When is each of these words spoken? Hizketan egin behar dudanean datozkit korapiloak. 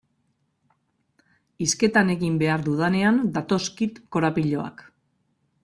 Hizketan 1.65 2.09
egin 2.15 2.39
behar 2.43 2.65
dudanean 2.69 3.21
datozkit 3.37 4.03
korapiloak. 4.17 4.83